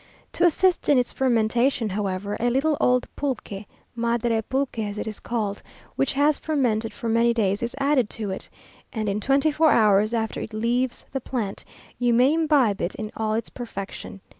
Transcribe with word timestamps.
To 0.33 0.43
assist 0.45 0.89
in 0.89 0.97
its 0.97 1.13
fermentation, 1.13 1.89
however, 1.89 2.35
a 2.39 2.49
little 2.49 2.75
old 2.81 3.07
pulque, 3.15 3.65
Madre 3.95 4.41
pulque, 4.41 4.79
as 4.79 4.97
it 4.97 5.05
is 5.05 5.19
called, 5.19 5.61
which 5.95 6.13
has 6.13 6.39
fermented 6.39 6.91
for 6.91 7.07
many 7.07 7.35
days, 7.35 7.61
is 7.61 7.75
added 7.79 8.09
to 8.17 8.31
it, 8.31 8.49
and 8.91 9.07
in 9.07 9.19
twenty 9.19 9.51
four 9.51 9.69
hours 9.69 10.11
after 10.11 10.39
it 10.41 10.55
leaves 10.55 11.05
the 11.11 11.21
plant, 11.21 11.63
you 11.99 12.15
may 12.15 12.33
imbibe 12.33 12.81
it 12.81 12.95
in 12.95 13.11
all 13.15 13.33
its 13.35 13.51
perfection. 13.51 14.21